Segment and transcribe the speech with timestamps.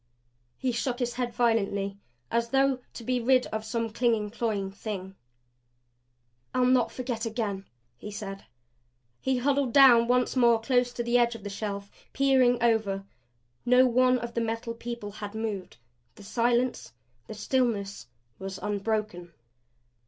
[0.57, 1.99] He shook his head violently
[2.31, 5.13] as though to be rid of some clinging, cloying thing.
[6.55, 8.45] "I'll not forget again," he said.
[9.19, 13.03] He huddled down once more close to the edge of the shelf; peering over.
[13.63, 15.77] No one of the Metal People had moved;
[16.15, 16.93] the silence,
[17.27, 18.07] the stillness,
[18.39, 19.31] was unbroken.